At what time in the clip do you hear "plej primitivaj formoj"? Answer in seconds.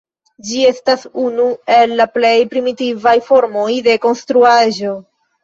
2.15-3.69